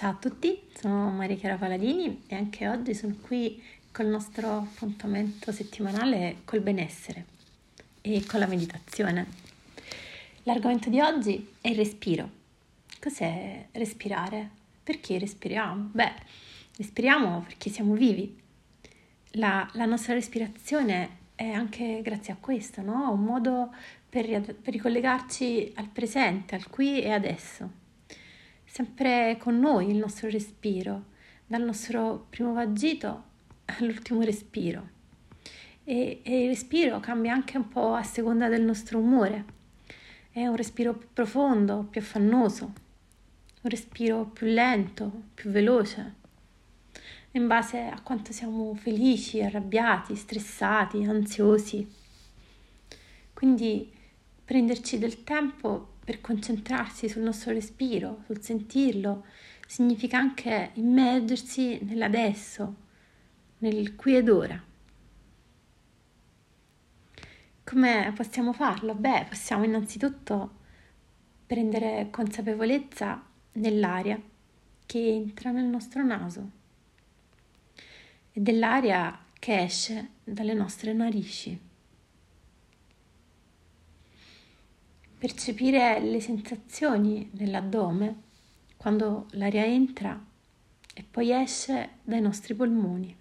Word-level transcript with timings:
Ciao 0.00 0.12
a 0.12 0.14
tutti, 0.14 0.58
sono 0.72 1.10
Maria 1.10 1.36
Chiara 1.36 1.56
Paladini 1.56 2.22
e 2.26 2.34
anche 2.34 2.66
oggi 2.66 2.94
sono 2.94 3.16
qui 3.20 3.62
col 3.92 4.06
nostro 4.06 4.48
appuntamento 4.56 5.52
settimanale 5.52 6.36
col 6.46 6.60
benessere 6.60 7.26
e 8.00 8.24
con 8.24 8.40
la 8.40 8.46
meditazione. 8.46 9.26
L'argomento 10.44 10.88
di 10.88 11.00
oggi 11.00 11.52
è 11.60 11.68
il 11.68 11.76
respiro. 11.76 12.30
Cos'è 12.98 13.66
respirare? 13.72 14.48
Perché 14.82 15.18
respiriamo? 15.18 15.90
Beh, 15.92 16.14
respiriamo 16.78 17.42
perché 17.42 17.68
siamo 17.68 17.92
vivi. 17.92 18.40
La, 19.32 19.68
la 19.74 19.84
nostra 19.84 20.14
respirazione 20.14 21.18
è 21.34 21.50
anche 21.50 22.00
grazie 22.02 22.32
a 22.32 22.36
questo, 22.40 22.80
no? 22.80 23.12
Un 23.12 23.22
modo 23.22 23.74
per, 24.08 24.24
per 24.54 24.72
ricollegarci 24.72 25.72
al 25.74 25.88
presente, 25.88 26.54
al 26.54 26.70
qui 26.70 27.02
e 27.02 27.10
adesso 27.10 27.79
sempre 28.70 29.36
con 29.40 29.58
noi 29.58 29.90
il 29.90 29.96
nostro 29.96 30.30
respiro, 30.30 31.06
dal 31.44 31.62
nostro 31.62 32.26
primo 32.30 32.52
vagito 32.52 33.24
all'ultimo 33.64 34.22
respiro. 34.22 34.98
E, 35.82 36.20
e, 36.22 36.42
il 36.42 36.48
respiro 36.48 37.00
cambia 37.00 37.32
anche 37.32 37.56
un 37.56 37.66
po' 37.66 37.94
a 37.94 38.04
seconda 38.04 38.46
del 38.48 38.62
nostro 38.62 39.00
umore. 39.00 39.44
È 40.30 40.46
un 40.46 40.54
respiro 40.54 40.94
più 40.94 41.08
profondo, 41.12 41.88
più 41.90 42.00
affannoso, 42.00 42.64
un 43.62 43.70
respiro 43.70 44.26
più 44.26 44.46
lento, 44.46 45.24
più 45.34 45.50
veloce, 45.50 46.14
in 47.32 47.48
base 47.48 47.88
a 47.88 48.00
quanto 48.02 48.32
siamo 48.32 48.72
felici, 48.76 49.42
arrabbiati, 49.42 50.14
stressati, 50.14 51.02
ansiosi. 51.02 51.88
Quindi 53.34 53.92
prenderci 54.44 54.96
del 54.98 55.24
tempo 55.24 55.94
per 56.10 56.20
concentrarsi 56.20 57.08
sul 57.08 57.22
nostro 57.22 57.52
respiro, 57.52 58.24
sul 58.26 58.42
sentirlo, 58.42 59.26
significa 59.64 60.18
anche 60.18 60.70
immergersi 60.74 61.78
nell'adesso, 61.84 62.74
nel 63.58 63.94
qui 63.94 64.16
ed 64.16 64.28
ora. 64.28 64.60
Come 67.62 68.12
possiamo 68.16 68.52
farlo? 68.52 68.96
Beh, 68.96 69.26
possiamo 69.28 69.62
innanzitutto 69.62 70.56
prendere 71.46 72.08
consapevolezza 72.10 73.24
nell'aria 73.52 74.20
che 74.86 75.06
entra 75.12 75.52
nel 75.52 75.66
nostro 75.66 76.02
naso 76.02 76.50
e 78.32 78.40
dell'aria 78.40 79.16
che 79.38 79.62
esce 79.62 80.08
dalle 80.24 80.54
nostre 80.54 80.92
narici. 80.92 81.69
Percepire 85.20 86.00
le 86.00 86.18
sensazioni 86.18 87.28
nell'addome 87.34 88.22
quando 88.78 89.26
l'aria 89.32 89.66
entra 89.66 90.18
e 90.94 91.04
poi 91.08 91.30
esce 91.30 91.96
dai 92.02 92.22
nostri 92.22 92.54
polmoni. 92.54 93.14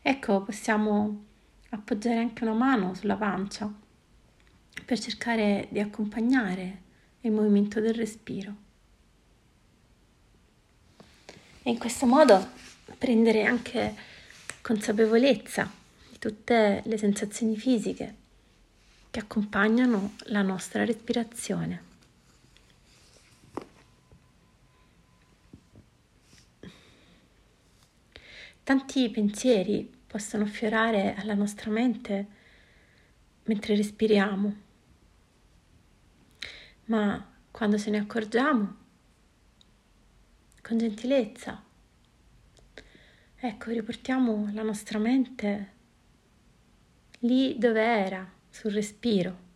Ecco, 0.00 0.42
possiamo 0.42 1.24
appoggiare 1.70 2.18
anche 2.18 2.44
una 2.44 2.54
mano 2.54 2.94
sulla 2.94 3.16
pancia 3.16 3.68
per 4.84 5.00
cercare 5.00 5.66
di 5.68 5.80
accompagnare 5.80 6.82
il 7.22 7.32
movimento 7.32 7.80
del 7.80 7.94
respiro. 7.94 8.54
E 11.64 11.70
in 11.70 11.76
questo 11.76 12.06
modo 12.06 12.50
prendere 12.96 13.42
anche 13.42 13.96
consapevolezza 14.62 15.78
tutte 16.18 16.82
le 16.84 16.98
sensazioni 16.98 17.56
fisiche 17.56 18.16
che 19.10 19.20
accompagnano 19.20 20.14
la 20.24 20.42
nostra 20.42 20.84
respirazione. 20.84 21.86
Tanti 28.62 29.08
pensieri 29.10 29.90
possono 30.06 30.44
affiorare 30.44 31.14
alla 31.14 31.34
nostra 31.34 31.70
mente 31.70 32.26
mentre 33.44 33.74
respiriamo, 33.74 34.56
ma 36.86 37.32
quando 37.50 37.78
ce 37.78 37.88
ne 37.88 37.98
accorgiamo, 37.98 38.76
con 40.60 40.76
gentilezza, 40.76 41.64
ecco, 43.36 43.70
riportiamo 43.70 44.50
la 44.52 44.62
nostra 44.62 44.98
mente 44.98 45.76
lì 47.20 47.56
dove 47.58 47.82
era, 47.82 48.30
sul 48.50 48.72
respiro. 48.72 49.46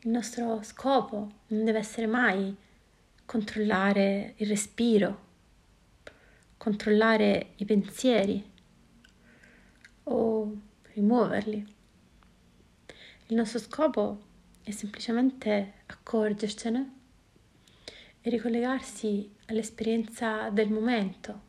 Il 0.00 0.10
nostro 0.10 0.62
scopo 0.62 1.32
non 1.48 1.64
deve 1.64 1.78
essere 1.78 2.06
mai 2.06 2.54
controllare 3.24 4.34
il 4.36 4.46
respiro, 4.46 5.22
controllare 6.56 7.52
i 7.56 7.64
pensieri 7.64 8.52
o 10.04 10.56
rimuoverli. 10.92 11.66
Il 13.28 13.36
nostro 13.36 13.58
scopo 13.58 14.22
è 14.62 14.70
semplicemente 14.70 15.74
accorgercene 15.86 16.92
e 18.20 18.30
ricollegarsi 18.30 19.34
all'esperienza 19.46 20.50
del 20.50 20.70
momento. 20.70 21.40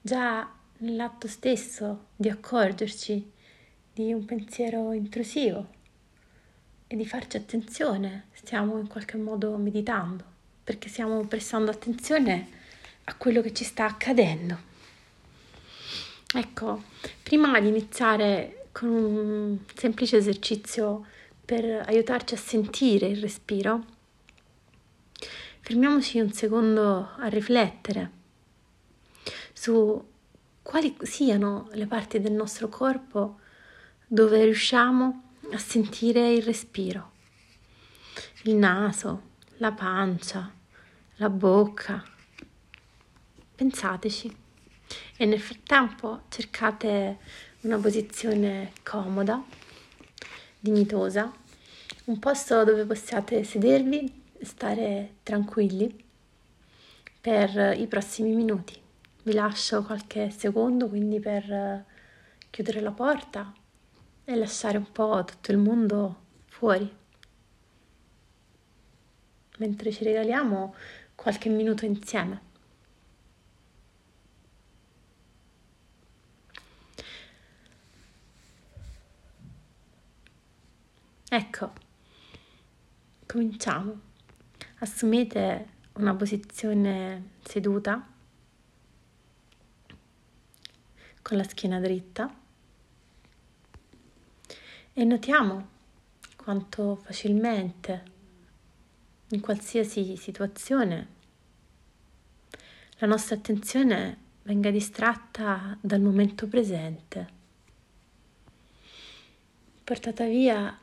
Già 0.00 0.50
nell'atto 0.78 1.28
stesso 1.28 2.08
di 2.16 2.28
accorgerci 2.28 3.32
di 3.92 4.12
un 4.12 4.24
pensiero 4.24 4.92
intrusivo 4.92 5.74
e 6.86 6.96
di 6.96 7.06
farci 7.06 7.36
attenzione, 7.36 8.26
stiamo 8.32 8.78
in 8.78 8.86
qualche 8.86 9.16
modo 9.16 9.56
meditando, 9.56 10.24
perché 10.62 10.88
stiamo 10.88 11.24
prestando 11.26 11.70
attenzione 11.70 12.48
a 13.04 13.14
quello 13.14 13.40
che 13.40 13.52
ci 13.52 13.64
sta 13.64 13.86
accadendo. 13.86 14.74
Ecco, 16.34 16.82
prima 17.22 17.58
di 17.60 17.68
iniziare 17.68 18.66
con 18.72 18.88
un 18.88 19.58
semplice 19.74 20.18
esercizio 20.18 21.06
per 21.44 21.84
aiutarci 21.86 22.34
a 22.34 22.38
sentire 22.38 23.06
il 23.06 23.20
respiro, 23.20 23.84
fermiamoci 25.60 26.20
un 26.20 26.32
secondo 26.32 27.10
a 27.16 27.26
riflettere 27.28 28.10
su 29.52 30.14
quali 30.66 30.96
siano 31.02 31.68
le 31.74 31.86
parti 31.86 32.20
del 32.20 32.32
nostro 32.32 32.68
corpo 32.68 33.38
dove 34.04 34.42
riusciamo 34.42 35.22
a 35.52 35.58
sentire 35.58 36.32
il 36.32 36.42
respiro. 36.42 37.12
Il 38.42 38.56
naso, 38.56 39.22
la 39.58 39.70
pancia, 39.70 40.52
la 41.16 41.30
bocca. 41.30 42.02
Pensateci 43.54 44.36
e 45.16 45.24
nel 45.24 45.40
frattempo 45.40 46.22
cercate 46.28 47.18
una 47.60 47.78
posizione 47.78 48.72
comoda, 48.82 49.40
dignitosa, 50.58 51.32
un 52.06 52.18
posto 52.18 52.64
dove 52.64 52.84
possiate 52.84 53.44
sedervi 53.44 54.22
e 54.36 54.44
stare 54.44 55.14
tranquilli 55.22 56.04
per 57.20 57.78
i 57.78 57.86
prossimi 57.86 58.34
minuti. 58.34 58.85
Vi 59.26 59.32
lascio 59.32 59.82
qualche 59.82 60.30
secondo 60.30 60.88
quindi 60.88 61.18
per 61.18 61.52
eh, 61.52 61.84
chiudere 62.48 62.78
la 62.80 62.92
porta 62.92 63.52
e 64.24 64.36
lasciare 64.36 64.76
un 64.76 64.92
po' 64.92 65.24
tutto 65.24 65.50
il 65.50 65.58
mondo 65.58 66.26
fuori. 66.46 66.88
Mentre 69.58 69.90
ci 69.90 70.04
regaliamo 70.04 70.76
qualche 71.16 71.48
minuto 71.48 71.84
insieme. 71.84 72.40
Ecco, 81.28 81.72
cominciamo. 83.26 84.00
Assumete 84.78 85.68
una 85.94 86.14
posizione 86.14 87.30
seduta 87.42 88.14
con 91.26 91.38
la 91.38 91.42
schiena 91.42 91.80
dritta 91.80 92.32
e 94.92 95.04
notiamo 95.04 95.68
quanto 96.36 96.94
facilmente 96.94 98.04
in 99.30 99.40
qualsiasi 99.40 100.16
situazione 100.16 101.08
la 102.98 103.08
nostra 103.08 103.34
attenzione 103.34 104.18
venga 104.44 104.70
distratta 104.70 105.76
dal 105.80 106.00
momento 106.00 106.46
presente, 106.46 107.28
portata 109.82 110.26
via 110.26 110.78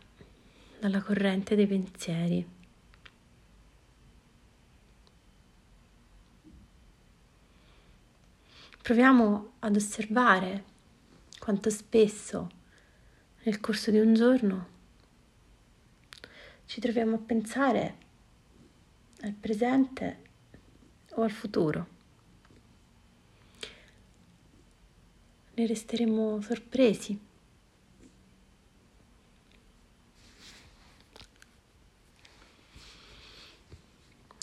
dalla 0.78 1.02
corrente 1.02 1.56
dei 1.56 1.68
pensieri. 1.68 2.46
Proviamo 8.84 9.54
ad 9.60 9.78
osservare 9.78 10.66
quanto 11.40 11.70
spesso 11.70 12.50
nel 13.44 13.62
corso 13.62 13.92
di 13.92 14.00
un 14.00 14.14
giorno 14.14 14.68
ci 16.66 16.82
troviamo 16.82 17.16
a 17.16 17.20
pensare 17.20 17.96
al 19.22 19.32
presente 19.32 20.20
o 21.12 21.22
al 21.22 21.32
futuro. 21.32 21.88
Ne 25.54 25.66
resteremo 25.66 26.42
sorpresi. 26.42 27.18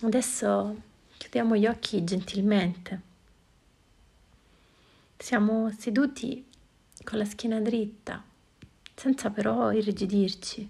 Adesso 0.01 0.83
chiudiamo 1.19 1.57
gli 1.57 1.67
occhi 1.67 2.03
gentilmente. 2.05 3.10
Siamo 5.23 5.71
seduti 5.71 6.49
con 7.05 7.19
la 7.19 7.27
schiena 7.27 7.61
dritta, 7.61 8.25
senza 8.95 9.29
però 9.29 9.71
irrigidirci. 9.71 10.69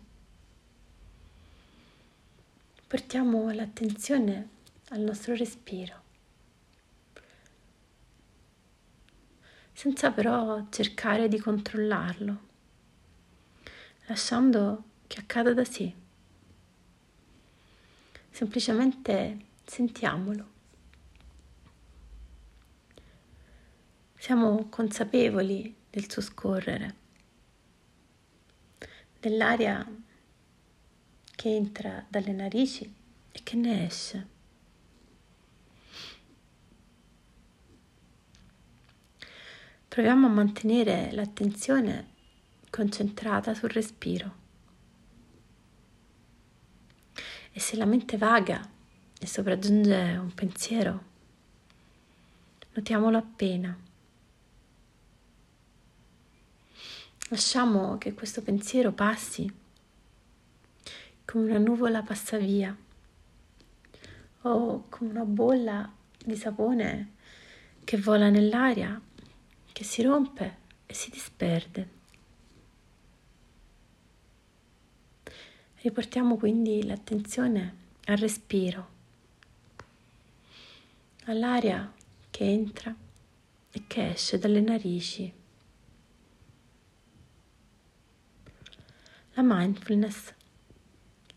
Portiamo 2.89 3.53
l'attenzione 3.53 4.49
al 4.89 5.03
nostro 5.03 5.37
respiro, 5.37 6.03
senza 9.73 10.11
però 10.11 10.67
cercare 10.69 11.29
di 11.29 11.39
controllarlo, 11.39 12.41
lasciando 14.07 14.83
che 15.07 15.21
accada 15.21 15.55
da 15.55 15.65
sé. 15.65 15.95
Semplicemente 18.31 19.39
sentiamolo. 19.65 20.59
Siamo 24.31 24.69
consapevoli 24.69 25.75
del 25.91 26.09
suo 26.09 26.23
scorrere, 26.23 26.95
dell'aria 29.19 29.85
che 31.35 31.49
entra 31.53 32.07
dalle 32.09 32.31
narici 32.31 32.95
e 33.33 33.41
che 33.43 33.57
ne 33.57 33.87
esce. 33.87 34.29
Proviamo 39.89 40.29
a 40.29 40.31
mantenere 40.31 41.11
l'attenzione 41.11 42.11
concentrata 42.71 43.53
sul 43.53 43.71
respiro. 43.71 44.35
E 47.51 47.59
se 47.59 47.75
la 47.75 47.85
mente 47.85 48.17
vaga 48.17 48.65
e 49.19 49.27
sopraggiunge 49.27 50.17
un 50.19 50.33
pensiero, 50.33 51.05
notiamolo 52.75 53.17
appena. 53.19 53.89
Lasciamo 57.33 57.97
che 57.97 58.13
questo 58.13 58.43
pensiero 58.43 58.91
passi 58.91 59.49
come 61.25 61.45
una 61.45 61.59
nuvola 61.59 62.03
passa 62.03 62.39
via 62.39 62.77
o 64.41 64.85
come 64.89 65.11
una 65.11 65.25
bolla 65.25 65.93
di 66.25 66.35
sapone 66.35 67.13
che 67.85 67.99
vola 67.99 68.31
nell'aria, 68.31 69.01
che 69.71 69.85
si 69.85 70.03
rompe 70.03 70.57
e 70.87 70.93
si 70.93 71.09
disperde. 71.11 71.89
Riportiamo 75.83 76.37
quindi 76.37 76.85
l'attenzione 76.85 77.77
al 78.07 78.17
respiro, 78.17 78.89
all'aria 81.27 81.93
che 82.29 82.43
entra 82.43 82.93
e 83.71 83.83
che 83.87 84.11
esce 84.11 84.37
dalle 84.41 84.61
narici. 84.61 85.39
La 89.41 89.57
mindfulness 89.57 90.35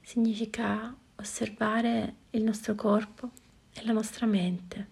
significa 0.02 0.94
osservare 1.16 2.16
il 2.32 2.44
nostro 2.44 2.76
corpo 2.76 3.32
e 3.72 3.82
la 3.86 3.94
nostra 3.94 4.26
mente, 4.26 4.88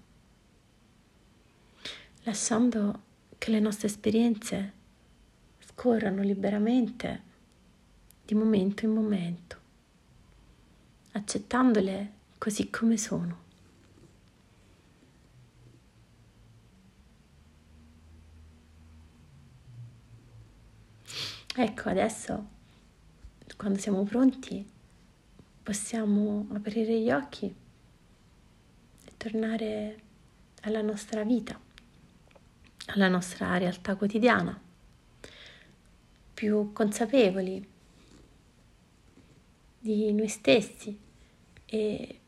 lasciando 2.24 3.02
che 3.38 3.52
le 3.52 3.60
nostre 3.60 3.88
esperienze 3.88 4.74
scorrano 5.60 6.22
liberamente 6.22 7.24
di 8.24 8.34
momento 8.34 8.86
in 8.86 8.94
momento, 8.94 9.58
accettandole 11.12 12.14
così 12.38 12.70
come 12.70 12.96
sono. 12.96 13.40
Ecco, 21.54 21.90
adesso, 21.90 22.60
quando 23.62 23.78
siamo 23.78 24.04
pronti, 24.06 24.68
possiamo 25.62 26.48
aprire 26.52 27.00
gli 27.00 27.12
occhi 27.12 27.46
e 27.46 29.12
tornare 29.18 30.00
alla 30.62 30.82
nostra 30.82 31.24
vita, 31.24 31.60
alla 32.88 33.08
nostra 33.08 33.56
realtà 33.60 33.96
quotidiana, 33.96 34.60
più 36.34 36.74
consapevoli 36.74 37.64
di 39.78 40.12
noi 40.12 40.28
stessi 40.28 41.00
e 41.64 42.20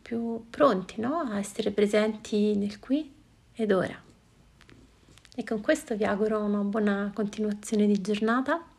più 0.00 0.46
pronti 0.48 1.02
no? 1.02 1.18
a 1.18 1.38
essere 1.38 1.70
presenti 1.70 2.54
nel 2.56 2.78
qui 2.78 3.12
ed 3.52 3.72
ora. 3.72 4.02
E 5.36 5.44
con 5.44 5.60
questo 5.60 5.96
vi 5.96 6.04
auguro 6.04 6.42
una 6.42 6.62
buona 6.62 7.10
continuazione 7.14 7.86
di 7.86 8.00
giornata 8.00 8.76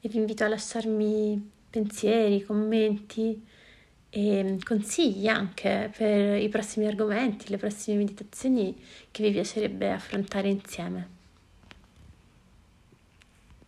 e 0.00 0.08
vi 0.08 0.18
invito 0.18 0.44
a 0.44 0.48
lasciarmi 0.48 1.50
pensieri, 1.70 2.42
commenti 2.42 3.44
e 4.10 4.58
consigli 4.64 5.28
anche 5.28 5.92
per 5.96 6.40
i 6.40 6.48
prossimi 6.48 6.86
argomenti, 6.86 7.48
le 7.48 7.58
prossime 7.58 7.98
meditazioni 7.98 8.76
che 9.10 9.22
vi 9.22 9.30
piacerebbe 9.30 9.92
affrontare 9.92 10.48
insieme. 10.48 11.19